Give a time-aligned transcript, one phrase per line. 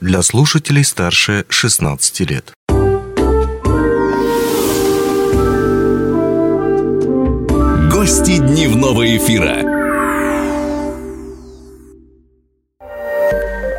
[0.00, 2.52] для слушателей старше 16 лет.
[7.90, 9.62] Гости дневного эфира.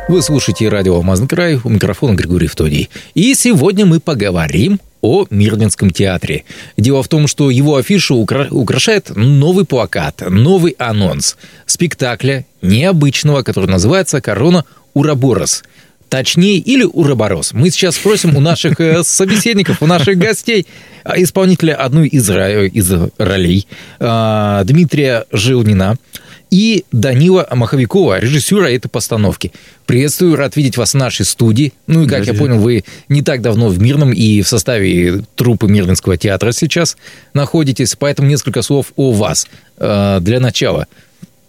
[0.08, 2.90] Вы слушаете радио «Алмазный край», у микрофона Григорий Втодий.
[3.14, 6.44] И сегодня мы поговорим о Мирнинском театре.
[6.76, 11.36] Дело в том, что его афишу укра- украшает новый плакат, новый анонс
[11.66, 14.64] спектакля необычного, который называется «Корона
[14.94, 15.64] Ураборос».
[16.12, 17.54] Точнее, или Ураборос.
[17.54, 20.66] Мы сейчас спросим у наших э, собеседников, у наших гостей,
[21.04, 23.66] а, исполнителя одной из, из ролей,
[23.98, 25.96] Дмитрия Жилнина
[26.50, 29.52] и Данила Маховикова, режиссера этой постановки.
[29.86, 31.72] Приветствую, рад видеть вас в нашей студии.
[31.86, 35.66] Ну и, как я понял, вы не так давно в Мирном и в составе труппы
[35.66, 36.98] Мирнинского театра сейчас
[37.32, 39.46] находитесь, поэтому несколько слов о вас.
[39.78, 40.88] Для начала,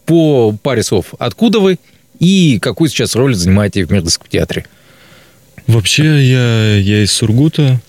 [0.05, 1.79] по паре слов, откуда вы
[2.19, 4.65] и какую сейчас роль занимаете в Мирнинском театре?
[5.67, 7.81] Вообще, я, я из Сургута.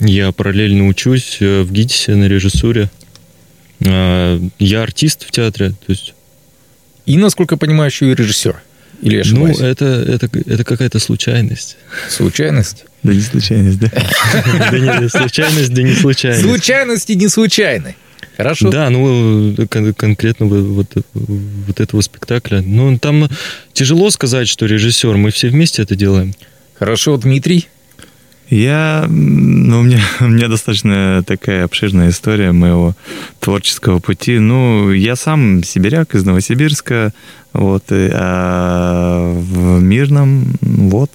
[0.00, 2.88] Я параллельно учусь э, в ГИТИСе на режиссуре.
[3.86, 6.14] А, я артист в театре, то есть
[7.08, 8.60] и, насколько я понимаю, еще и режиссер.
[9.00, 11.78] Или я Ну, это, это, это какая-то случайность.
[12.10, 12.84] Случайность?
[13.02, 13.90] Да не случайность, да?
[14.70, 16.42] Да не случайность, да не случайность.
[16.42, 17.96] Случайности не случайны.
[18.38, 18.70] Хорошо.
[18.70, 22.62] Да, ну, конкретно вот, вот этого спектакля.
[22.64, 23.28] Ну, там
[23.72, 25.16] тяжело сказать, что режиссер.
[25.16, 26.32] Мы все вместе это делаем.
[26.78, 27.66] Хорошо, Дмитрий.
[28.48, 32.94] Я, ну, у меня, у меня достаточно такая обширная история моего
[33.40, 34.38] творческого пути.
[34.38, 37.12] Ну, я сам сибиряк из Новосибирска,
[37.52, 41.10] вот, а в Мирном, вот,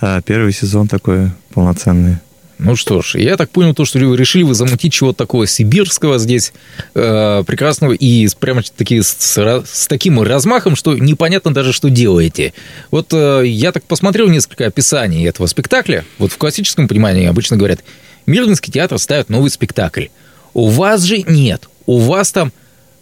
[0.00, 2.16] а первый сезон такой полноценный.
[2.64, 6.52] Ну что ж, я так понял, то, что решили вы замутить чего-то такого сибирского здесь,
[6.94, 12.54] э, прекрасного, и прямо таки с, с таким размахом, что непонятно даже, что делаете.
[12.92, 16.04] Вот э, я так посмотрел несколько описаний этого спектакля.
[16.18, 17.80] Вот в классическом понимании обычно говорят,
[18.26, 20.06] Мирнинский театр ставит новый спектакль.
[20.54, 21.68] У вас же нет.
[21.86, 22.52] У вас там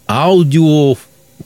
[0.08, 0.96] аудио...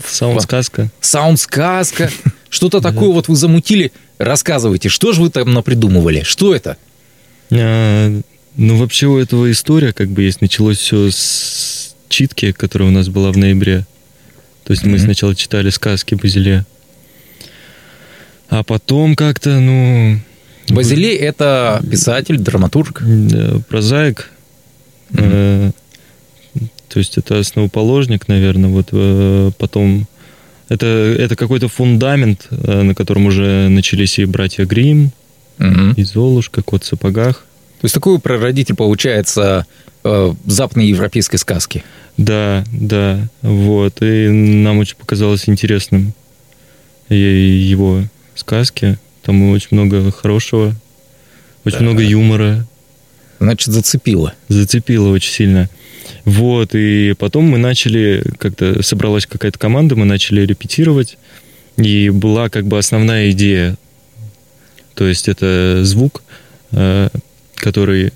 [0.07, 0.91] Саунд-сказка.
[1.01, 2.11] Саунд-сказка.
[2.49, 3.91] Что-то такое вот вы замутили.
[4.19, 6.23] Рассказывайте, что же вы там напридумывали?
[6.23, 6.77] Что это?
[7.53, 8.21] А,
[8.57, 10.41] ну, вообще у этого история как бы есть.
[10.41, 13.87] Началось все с читки, которая у нас была в ноябре.
[14.65, 14.91] То есть mm-hmm.
[14.91, 16.65] мы сначала читали сказки Базиле.
[18.49, 20.19] А потом как-то, ну...
[20.69, 23.03] Базилей— это писатель, драматург?
[23.69, 24.31] Прозаик.
[25.11, 25.73] Mm-hmm.
[26.89, 28.71] То есть это основоположник, наверное.
[28.71, 30.07] Вот э, потом...
[30.69, 35.11] Это, это какой-то фундамент, э, на котором уже начались и братья Грим,
[35.65, 35.95] угу.
[35.97, 37.45] и Золушка, кот в сапогах.
[37.81, 39.67] То есть такой прародитель, получается,
[40.05, 41.85] э, западноевропейской сказки.
[42.17, 44.01] Да, да, вот.
[44.03, 46.15] И нам очень показалось интересным
[47.09, 48.03] его
[48.35, 48.99] сказки.
[49.23, 50.75] Там очень много хорошего,
[51.65, 51.85] очень да.
[51.85, 52.67] много юмора.
[53.41, 54.35] Значит, зацепило.
[54.49, 55.69] Зацепило очень сильно.
[56.25, 61.19] Вот, и потом мы начали, как-то собралась какая-то команда, мы начали репетировать,
[61.77, 63.77] и была как бы основная идея
[64.95, 66.23] то есть это звук,
[66.73, 67.09] э,
[67.57, 68.07] который...
[68.07, 68.11] Э,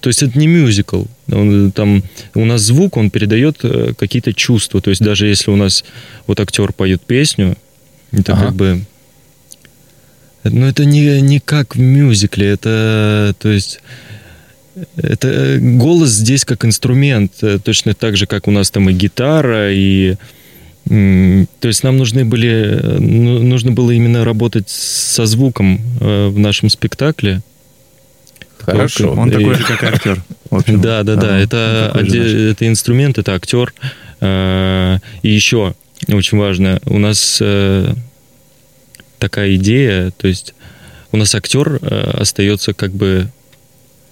[0.00, 1.04] то есть это не мюзикл.
[1.30, 2.02] Он, там
[2.34, 4.80] у нас звук, он передает э, какие-то чувства.
[4.80, 5.84] То есть даже если у нас
[6.26, 7.56] вот актер поет песню,
[8.12, 8.46] это ага.
[8.46, 8.80] как бы...
[10.44, 13.34] Но это не, не как в мюзикле, это...
[13.38, 13.80] То есть...
[14.96, 17.32] Это голос здесь как инструмент,
[17.64, 20.14] точно так же, как у нас там и гитара, и
[20.88, 26.70] то есть нам нужны были, ну, нужно было именно работать со звуком э, в нашем
[26.70, 27.42] спектакле.
[28.58, 29.12] Хорошо.
[29.16, 30.22] Он такой же, как актер.
[30.50, 31.38] Да, да, да.
[31.38, 33.74] Это, это инструмент, это актер.
[34.20, 35.74] Э, и еще
[36.08, 37.92] очень важно, у нас э,
[39.18, 40.54] такая идея, то есть
[41.12, 43.28] у нас актер остается как бы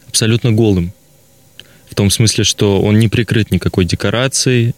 [0.08, 0.92] абсолютно голым.
[1.88, 4.74] В том смысле, что он не прикрыт никакой декорацией,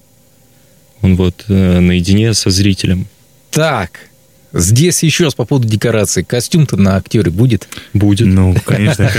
[1.02, 3.06] вот э, наедине со зрителем.
[3.50, 4.08] Так,
[4.52, 6.22] Здесь еще раз по поводу декорации.
[6.22, 7.68] Костюм-то на актере будет?
[7.92, 8.28] Будет.
[8.28, 9.02] Ну, конечно.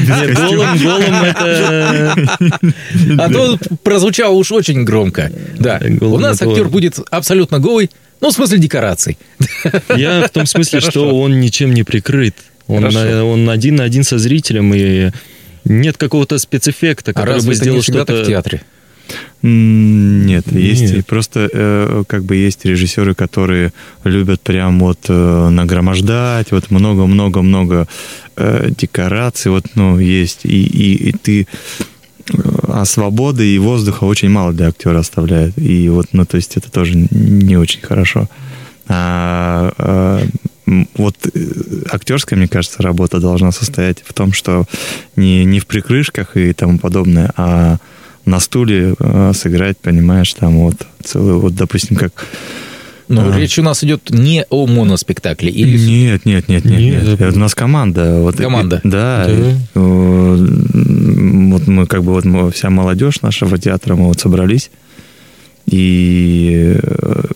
[0.00, 2.14] Нет, голым, голым это...
[3.18, 5.30] А то прозвучало уж очень громко.
[5.58, 9.18] Да, у нас актер будет абсолютно голый, ну, в смысле декораций.
[9.96, 12.34] Я в том смысле, что он ничем не прикрыт.
[12.66, 15.10] Он, он один на один со зрителем, и
[15.64, 18.22] нет какого-то спецэффекта, а который бы сделал что-то...
[18.22, 18.62] в театре?
[19.42, 21.06] Нет, есть Нет.
[21.06, 23.72] просто э, как бы есть режиссеры, которые
[24.04, 27.86] любят прям вот э, нагромождать, вот много-много-много
[28.36, 31.46] э, декораций, вот, ну, есть, и, и, и ты
[32.68, 35.56] а свободы и воздуха очень мало для актера оставляет.
[35.58, 38.28] И вот, ну, то есть это тоже не очень хорошо.
[38.88, 40.22] А, а
[40.94, 41.40] вот э,
[41.90, 44.64] актерская, мне кажется, работа должна состоять в том, что
[45.16, 47.78] не, не в прикрышках и тому подобное, а
[48.28, 52.26] на стуле э, сыграть, понимаешь, там вот целый, вот, допустим, как
[53.08, 53.38] но а.
[53.38, 55.50] речь у нас идет не о моноспектакле.
[55.50, 55.78] Или...
[55.78, 57.04] Нет, нет, нет, нет, нет.
[57.04, 57.20] нет.
[57.20, 58.20] Это у нас команда.
[58.20, 58.82] Вот, команда.
[58.84, 59.24] И, да.
[59.26, 59.32] да.
[59.32, 64.70] И, вот мы как бы вот мы, вся молодежь нашего театра, мы вот собрались.
[65.70, 66.78] И,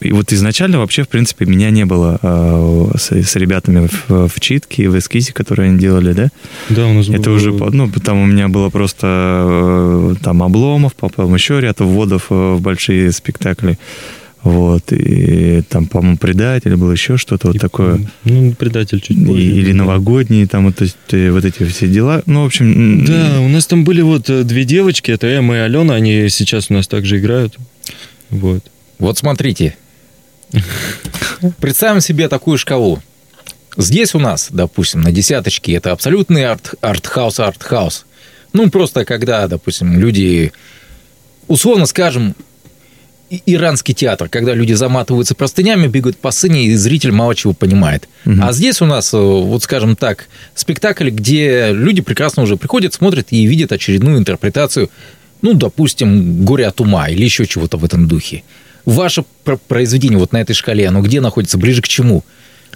[0.00, 4.40] и вот изначально вообще, в принципе, меня не было э, с, с ребятами в, в
[4.40, 6.28] читке, в эскизе, которые они делали, да?
[6.70, 7.34] Да, у нас Это было...
[7.34, 12.58] уже, ну, там у меня было просто э, там обломов, потом еще ряд вводов в
[12.60, 13.78] большие спектакли.
[14.42, 18.00] Вот, и там, по-моему, предатель был еще что-то вот такое.
[18.24, 19.40] Ну, предатель чуть позже.
[19.40, 22.22] Или новогодние, там вот, есть, вот эти все дела.
[22.26, 23.04] Ну, в общем...
[23.04, 26.70] Да, у нас там были вот э, две девочки, это Эмма и Алена, они сейчас
[26.70, 27.56] у нас также играют.
[28.32, 28.64] Вот.
[28.98, 29.76] Вот смотрите.
[31.60, 33.00] Представим себе такую шкалу.
[33.76, 38.04] Здесь у нас, допустим, на десяточке это абсолютный арт, артхаус, артхаус.
[38.52, 40.52] Ну, просто когда, допустим, люди,
[41.48, 42.34] условно скажем,
[43.46, 48.08] иранский театр, когда люди заматываются простынями, бегают по сцене, и зритель мало чего понимает.
[48.26, 48.36] Угу.
[48.42, 53.28] А здесь у нас, э, вот скажем так, спектакль, где люди прекрасно уже приходят, смотрят
[53.30, 54.90] и видят очередную интерпретацию,
[55.42, 58.42] ну, допустим, «Горе от ума» или еще чего-то в этом духе.
[58.84, 59.24] Ваше
[59.68, 62.24] произведение вот на этой шкале, оно где находится, ближе к чему?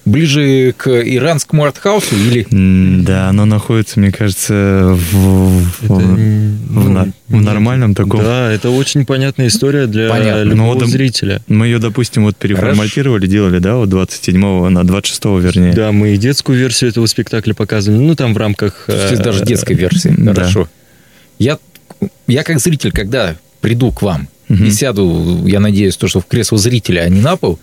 [0.07, 2.47] ближе к иранскому артхаусу или...
[3.03, 8.23] Да, оно находится, мне кажется, в, это, в, в, в нормальном таком...
[8.23, 10.43] Да, это очень понятная история для Понятно.
[10.45, 11.43] любого ну, вот, зрителя.
[11.49, 13.33] Мы ее, допустим, вот переформатировали, Хорошо.
[13.33, 15.73] делали, да, вот 27-го на 26-го, вернее.
[15.73, 18.89] Да, мы и детскую версию этого спектакля показывали, ну, там в рамках...
[18.89, 20.69] Здесь даже э, детской версии, хорошо.
[21.39, 21.59] Я,
[22.27, 24.65] я как зритель, когда приду к вам угу.
[24.65, 27.59] и сяду, я надеюсь, то, что в кресло зрителя, а не на пол,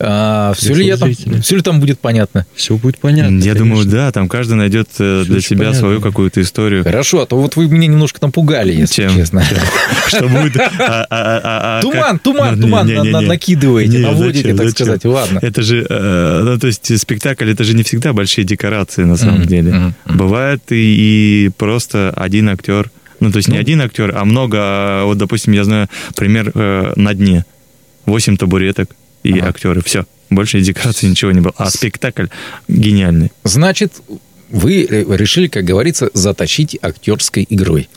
[0.00, 2.46] а, все, ли я там, все ли там будет понятно?
[2.54, 3.38] Все будет понятно.
[3.38, 3.58] Я конечно.
[3.58, 5.78] думаю, да, там каждый найдет э, все для себя понятно.
[5.78, 6.82] свою какую-то историю.
[6.82, 9.14] Хорошо, а то вот вы меня немножко там пугали, если Чем?
[9.14, 9.44] честно.
[10.08, 10.56] Что будет?
[10.56, 15.04] А, а, туман, туман, ну, туман накидываете, наводите, так сказать.
[15.04, 15.38] Ладно.
[15.40, 19.46] Это же, э, ну то есть спектакль, это же не всегда большие декорации на самом
[19.46, 19.94] деле.
[20.06, 22.90] Бывает и просто один актер.
[23.24, 23.60] Ну, то есть не ну.
[23.60, 25.04] один актер, а много.
[25.04, 27.46] Вот, допустим, я знаю пример э, на дне.
[28.04, 28.90] Восемь табуреток
[29.22, 29.48] и ага.
[29.48, 29.82] актеры.
[29.82, 30.04] Все.
[30.28, 31.54] Больше декораций ничего не было.
[31.56, 32.26] А спектакль
[32.68, 33.32] гениальный.
[33.44, 33.94] Значит,
[34.50, 37.88] вы решили, как говорится, затащить актерской игрой.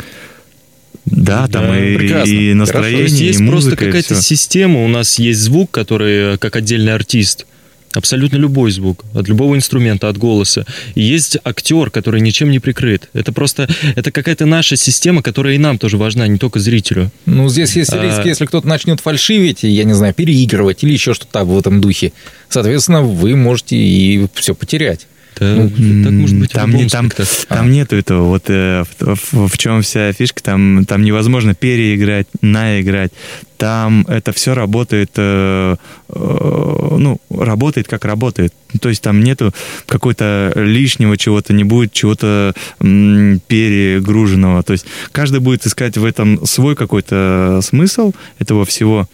[1.05, 2.31] Да, там да, и, прекрасно.
[2.31, 3.23] и настроение, Хорошо.
[3.23, 4.83] есть и музыка, просто какая-то система.
[4.83, 7.45] У нас есть звук, который э, как отдельный артист–
[7.97, 10.67] Абсолютно любой звук, от любого инструмента, от голоса.
[10.93, 13.09] И есть актер, который ничем не прикрыт.
[13.13, 17.09] Это просто, это какая-то наша система, которая и нам тоже важна, не только зрителю.
[17.25, 18.27] Ну, здесь есть а, риск, а...
[18.27, 22.13] если кто-то начнет фальшивить, я не знаю, переигрывать или еще что-то в этом духе.
[22.49, 25.07] Соответственно, вы можете и все потерять.
[25.39, 25.69] Да, ну,
[26.03, 27.09] так может быть там, не, там,
[27.47, 28.23] там нету этого.
[28.23, 33.11] Вот э, в, в, в чем вся фишка, там, там невозможно переиграть, наиграть.
[33.57, 35.75] Там это все работает, э,
[36.09, 38.53] э, ну, работает как работает.
[38.81, 39.53] То есть там нету
[39.85, 44.63] какой-то лишнего чего-то, не будет чего-то перегруженного.
[44.63, 49.07] То есть каждый будет искать в этом свой какой-то смысл этого всего.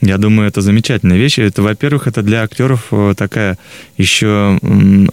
[0.00, 1.38] Я думаю, это замечательная вещь.
[1.38, 3.58] Это, во-первых, это для актеров э, такая
[3.98, 4.58] еще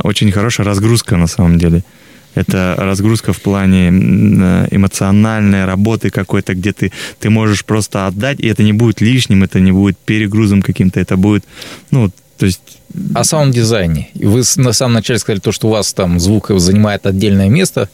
[0.03, 1.83] очень хорошая разгрузка на самом деле.
[2.35, 8.47] Это разгрузка в плане э, эмоциональной работы какой-то, где ты, ты можешь просто отдать, и
[8.47, 11.43] это не будет лишним, это не будет перегрузом каким-то, это будет,
[11.89, 12.79] ну, то есть...
[13.15, 14.09] О саунд-дизайне.
[14.13, 17.89] Вы на самом начале сказали то, что у вас там звук занимает отдельное место,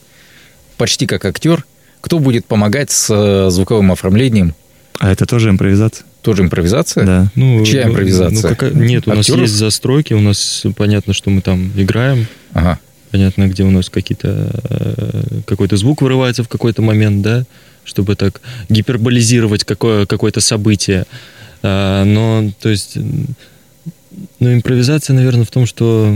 [0.76, 1.64] почти как актер.
[2.02, 4.54] Кто будет помогать с э, звуковым оформлением?
[4.98, 6.06] А это тоже импровизация?
[6.22, 7.04] Тоже импровизация?
[7.04, 7.30] Да.
[7.34, 8.42] Ну, Чья импровизация?
[8.42, 8.72] Ну, какая...
[8.72, 9.40] Нет, у Актеров?
[9.40, 12.26] нас есть застройки, у нас понятно, что мы там играем.
[12.52, 12.78] Ага.
[13.10, 17.44] Понятно, где у нас какие-то э, какой-то звук вырывается в какой-то момент, да,
[17.84, 21.04] чтобы так гиперболизировать какое, какое-то событие.
[21.62, 22.96] А, но, то есть,
[24.40, 26.14] ну, импровизация, наверное, в том, что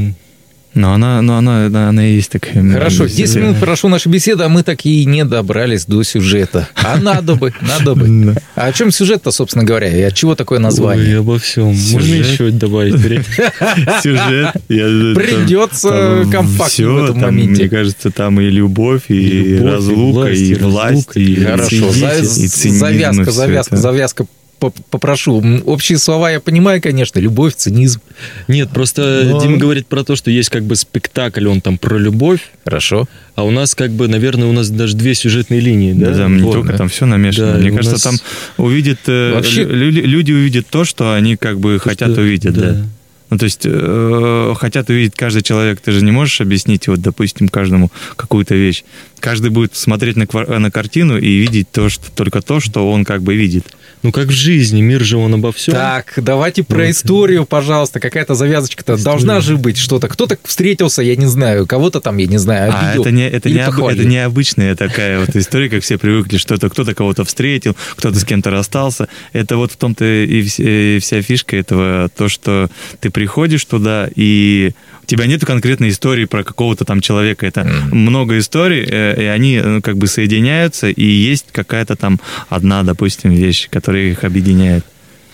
[0.78, 2.62] но она, но она, она, она и есть такая.
[2.72, 6.68] Хорошо, 10 минут прошло наша беседа, а мы так и не добрались до сюжета.
[6.74, 8.36] А надо бы, надо бы.
[8.54, 9.88] А о чем сюжет-то, собственно говоря?
[9.88, 11.14] И от чего такое название?
[11.14, 11.66] Ой, обо всем.
[11.66, 12.94] Можно еще добавить?
[14.02, 14.54] Сюжет.
[14.68, 17.62] Придется компактно в этом моменте.
[17.62, 24.26] Мне кажется, там и любовь, и разлука, и власть, и Хорошо, завязка, завязка, завязка
[24.58, 25.42] попрошу.
[25.64, 28.00] Общие слова я понимаю, конечно, любовь, цинизм.
[28.48, 29.40] Нет, просто Но...
[29.40, 32.40] Дима говорит про то, что есть как бы спектакль, он там про любовь.
[32.64, 33.08] Хорошо.
[33.34, 36.12] А у нас как бы, наверное, у нас даже две сюжетные линии, да?
[36.12, 36.78] Да, не вот, только, да.
[36.78, 37.52] там все намешано.
[37.52, 38.02] Да, Мне кажется, нас...
[38.02, 38.16] там
[38.56, 39.64] увидят, э, Вообще...
[39.64, 41.88] люди, увидят то, что они как бы что...
[41.88, 42.72] хотят увидеть, да.
[42.72, 42.84] да.
[43.30, 45.80] Ну, то есть э, хотят увидеть каждый человек.
[45.80, 48.84] Ты же не можешь объяснить, вот, допустим, каждому какую-то вещь.
[49.20, 50.26] Каждый будет смотреть на,
[50.58, 53.66] на картину и видеть то, что, только то, что он как бы видит.
[54.02, 55.74] Ну, как в жизни, мир же он обо всем.
[55.74, 56.90] Так, давайте про вот.
[56.90, 57.98] историю, пожалуйста.
[57.98, 59.04] Какая-то завязочка-то История.
[59.04, 60.08] должна же быть что-то.
[60.08, 63.02] Кто-то встретился, я не знаю, кого-то там, я не знаю, а, обидел.
[63.02, 66.36] А, это не, это не, об, это не обычная такая вот история, как все привыкли,
[66.36, 69.08] что-то кто-то кого-то встретил, кто-то с кем-то расстался.
[69.32, 72.70] Это вот в том-то и вся фишка этого, то, что
[73.00, 74.70] ты приходишь туда, и
[75.02, 77.46] у тебя нет конкретной истории про какого-то там человека.
[77.46, 77.92] Это mm-hmm.
[77.92, 83.32] много историй, э, и они ну, как бы соединяются, и есть какая-то там одна, допустим,
[83.32, 84.84] вещь, которая их объединяет.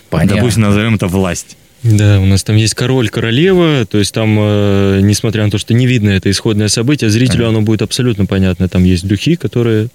[0.09, 0.37] Понятно.
[0.37, 1.57] Допустим, назовем это власть.
[1.83, 5.75] Да, у нас там есть король, королева, то есть там, э, несмотря на то, что
[5.75, 8.67] не видно это исходное событие, зрителю оно будет абсолютно понятно.
[8.67, 9.89] Там есть духи, которые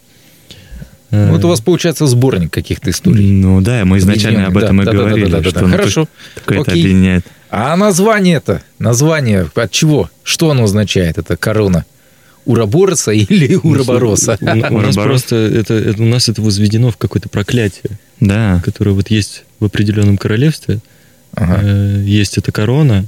[1.10, 3.30] ну, вот у вас получается сборник каких-то историй.
[3.30, 5.68] Ну да, мы изначально об этом да, и да, говорили, да, да, да, что да.
[5.68, 6.08] Хорошо.
[6.34, 7.26] Такое это объединяет.
[7.50, 8.62] А название это?
[8.78, 10.08] Название от чего?
[10.22, 11.84] Что оно означает, это корона?
[12.44, 14.38] Урабороса или ну, Урабороса?
[14.40, 18.60] У, у нас просто это, это, у нас это возведено в какое-то проклятие, да.
[18.64, 20.78] которое вот есть в определенном королевстве.
[21.34, 21.60] Ага.
[21.62, 23.04] Э, есть эта корона,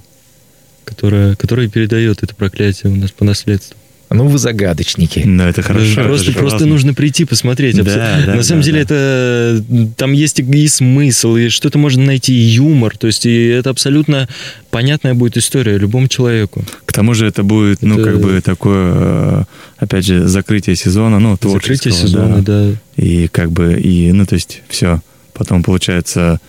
[0.85, 3.76] которая, которая передает это проклятие у нас по наследству.
[4.12, 5.23] Ну, вы загадочники.
[5.25, 6.04] Ну, это хорошо.
[6.04, 7.76] Просто, это просто нужно прийти посмотреть.
[7.76, 8.95] Да, да, На самом да, деле, да.
[8.95, 9.64] это
[9.97, 12.97] там есть и смысл, и что-то можно найти, и юмор.
[12.97, 14.28] То есть, и это абсолютно
[14.71, 16.64] понятная будет история любому человеку.
[16.85, 18.04] К тому же это будет, ну, это...
[18.04, 19.45] ну, как бы такое, э,
[19.78, 21.92] опять же, закрытие сезона, ну, творческого.
[21.92, 22.66] Закрытие сезона, да.
[22.66, 23.02] да.
[23.02, 25.00] И как бы, и, ну, то есть, все.
[25.33, 26.40] Потом, получается,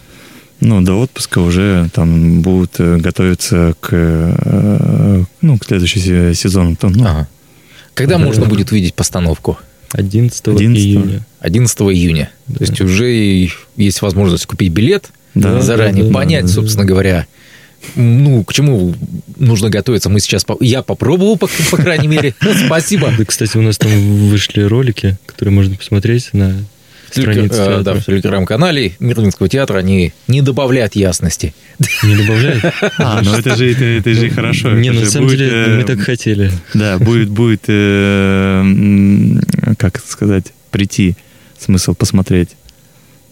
[0.60, 6.78] ну, до отпуска уже там будут э, готовиться к, э, ну, к следующему сезону.
[6.82, 7.28] Ну, ага.
[7.94, 8.26] Когда да.
[8.26, 9.58] можно будет увидеть постановку?
[9.92, 11.26] 11, 11 июня.
[11.40, 12.32] 11 июня.
[12.48, 12.58] Да.
[12.58, 16.90] То есть уже есть возможность купить билет да, заранее, да, понять, да, собственно да.
[16.90, 17.28] говоря,
[17.96, 18.96] ну, к чему
[19.38, 20.10] нужно готовиться.
[20.10, 20.46] Мы сейчас...
[20.60, 22.34] Я попробовал, по, по крайней мере.
[22.66, 23.14] Спасибо.
[23.18, 23.92] Да, кстати, у нас там
[24.30, 26.56] вышли ролики, которые можно посмотреть на
[27.14, 27.62] странице.
[27.62, 31.54] Э, да, в телеграм-канале Мирлинского театра они не добавляют ясности.
[32.04, 32.64] Не добавляют?
[32.98, 34.72] А, ну это же, это, это же хорошо.
[34.72, 36.52] Не, ну на самом деле мы так хотели.
[36.74, 38.64] Да, будет, будет, э,
[39.78, 41.16] как сказать, прийти
[41.60, 42.50] смысл посмотреть.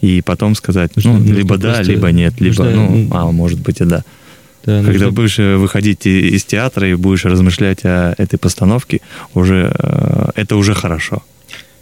[0.01, 3.81] И потом сказать, ну, нужно, либо да, либо нет, либо, нужно, ну, а, может быть
[3.81, 4.03] и да.
[4.65, 5.11] Да, Когда нужно...
[5.11, 9.01] будешь э, выходить из театра и будешь размышлять о этой постановке,
[9.33, 11.23] уже э, это уже хорошо.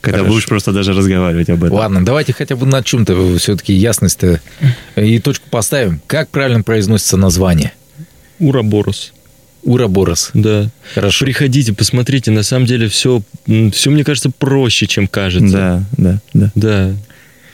[0.02, 0.34] Когда Хорошо.
[0.34, 1.78] будешь просто даже разговаривать об этом.
[1.78, 4.22] Ладно, давайте хотя бы на чем-то все-таки ясность
[4.96, 6.02] и точку поставим.
[6.08, 7.74] Как правильно произносится название?
[8.40, 9.12] Ураборос.
[9.64, 10.32] Ураборос.
[10.34, 10.70] Да.
[10.94, 11.26] Хорошо.
[11.26, 12.32] Приходите, посмотрите.
[12.32, 13.22] На самом деле все,
[13.74, 15.52] все, мне кажется, проще, чем кажется.
[15.52, 16.52] Да, да, да.
[16.56, 16.96] Да.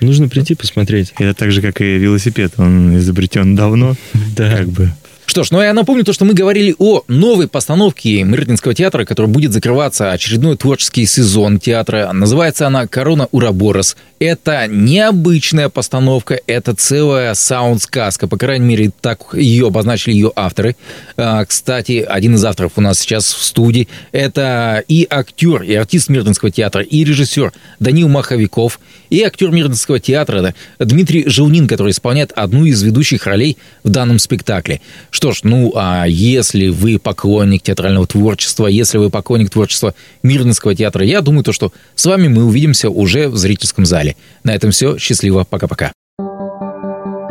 [0.01, 1.13] Нужно прийти посмотреть.
[1.17, 2.53] Это так же, как и велосипед.
[2.57, 3.95] Он изобретен давно.
[4.35, 4.57] Да.
[4.57, 4.91] Как бы
[5.25, 9.27] что ж, ну я напомню то, что мы говорили о новой постановке Мырдинского театра, который
[9.27, 12.11] будет закрываться очередной творческий сезон театра.
[12.13, 13.97] Называется она «Корона Ураборос».
[14.19, 18.27] Это необычная постановка, это целая саунд-сказка.
[18.27, 20.75] По крайней мере, так ее обозначили ее авторы.
[21.17, 23.89] А, кстати, один из авторов у нас сейчас в студии.
[24.11, 28.79] Это и актер, и артист Мирдинского театра, и режиссер Данил Маховиков,
[29.15, 34.81] и актер Мирдинского театра Дмитрий Желнин, который исполняет одну из ведущих ролей в данном спектакле.
[35.09, 41.05] Что ж, ну, а если вы поклонник театрального творчества, если вы поклонник творчества Мирнинского театра,
[41.05, 44.17] я думаю, то, что с вами мы увидимся уже в зрительском зале.
[44.43, 44.97] На этом все.
[44.97, 45.45] Счастливо.
[45.49, 45.93] Пока-пока.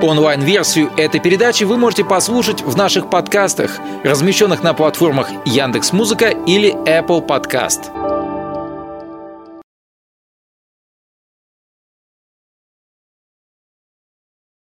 [0.00, 7.26] Онлайн-версию этой передачи вы можете послушать в наших подкастах, размещенных на платформах Яндекс.Музыка или Apple
[7.26, 8.23] Podcast.